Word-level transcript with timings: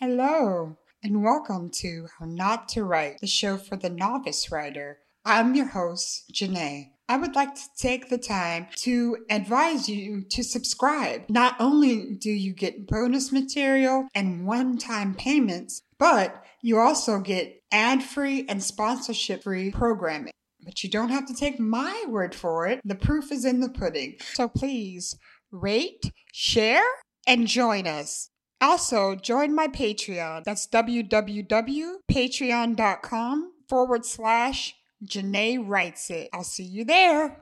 Hello, 0.00 0.76
and 1.02 1.24
welcome 1.24 1.70
to 1.70 2.06
How 2.16 2.26
Not 2.26 2.68
to 2.68 2.84
Write, 2.84 3.18
the 3.20 3.26
show 3.26 3.56
for 3.56 3.74
the 3.74 3.90
novice 3.90 4.52
writer. 4.52 4.98
I'm 5.24 5.56
your 5.56 5.66
host, 5.66 6.30
Janae. 6.32 6.90
I 7.08 7.16
would 7.16 7.34
like 7.34 7.56
to 7.56 7.62
take 7.76 8.08
the 8.08 8.16
time 8.16 8.68
to 8.76 9.16
advise 9.28 9.88
you 9.88 10.22
to 10.30 10.44
subscribe. 10.44 11.28
Not 11.28 11.56
only 11.58 12.14
do 12.14 12.30
you 12.30 12.52
get 12.52 12.86
bonus 12.86 13.32
material 13.32 14.06
and 14.14 14.46
one 14.46 14.78
time 14.78 15.16
payments, 15.16 15.82
but 15.98 16.44
you 16.62 16.78
also 16.78 17.18
get 17.18 17.60
ad 17.72 18.04
free 18.04 18.46
and 18.48 18.62
sponsorship 18.62 19.42
free 19.42 19.72
programming. 19.72 20.32
But 20.64 20.84
you 20.84 20.90
don't 20.90 21.10
have 21.10 21.26
to 21.26 21.34
take 21.34 21.58
my 21.58 22.04
word 22.06 22.36
for 22.36 22.68
it. 22.68 22.80
The 22.84 22.94
proof 22.94 23.32
is 23.32 23.44
in 23.44 23.58
the 23.58 23.68
pudding. 23.68 24.18
So 24.34 24.46
please 24.46 25.18
rate, 25.50 26.12
share, 26.32 26.86
and 27.26 27.48
join 27.48 27.88
us. 27.88 28.30
Also, 28.60 29.14
join 29.14 29.54
my 29.54 29.68
Patreon. 29.68 30.42
That's 30.44 30.66
www.patreon.com 30.66 33.52
forward 33.68 34.04
slash 34.04 34.74
Janae 35.04 35.64
Writes 35.64 36.10
It. 36.10 36.28
I'll 36.32 36.42
see 36.42 36.64
you 36.64 36.84
there. 36.84 37.36